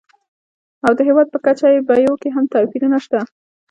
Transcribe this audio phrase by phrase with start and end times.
[0.85, 3.19] او د هېوادونو په کچه یې بیو کې هم توپیرونه شته.